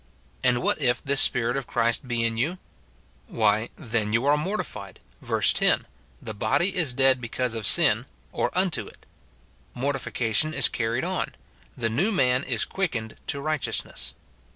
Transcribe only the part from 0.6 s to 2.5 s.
what if this Spirit of Christ be in